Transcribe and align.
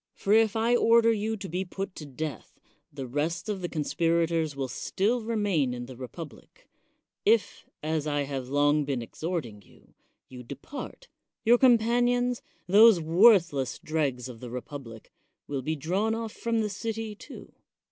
For 0.15 0.33
if 0.33 0.55
I 0.55 0.75
order 0.75 1.13
you 1.13 1.37
to 1.37 1.47
be 1.47 1.63
put 1.63 1.93
to 1.97 2.07
death, 2.07 2.59
the 2.91 3.05
rest 3.05 3.47
of 3.47 3.61
the 3.61 3.69
conspirators 3.69 4.55
will 4.55 4.67
still 4.67 5.21
remain 5.21 5.75
in 5.75 5.85
the 5.85 5.95
republic; 5.95 6.67
if, 7.23 7.67
as 7.83 8.07
I 8.07 8.23
have 8.23 8.49
long 8.49 8.83
been 8.83 9.03
ex 9.03 9.19
horting 9.19 9.63
you, 9.63 9.93
you 10.27 10.41
depart, 10.41 11.07
your 11.45 11.59
companions, 11.59 12.41
those 12.65 12.99
worthless 12.99 13.77
dregs 13.77 14.27
of 14.27 14.39
the 14.39 14.49
republic, 14.49 15.11
will 15.45 15.61
be 15.61 15.75
drawn 15.75 16.15
off 16.15 16.31
from 16.33 16.61
the 16.61 16.69
city, 16.71 17.13
too. 17.13 17.53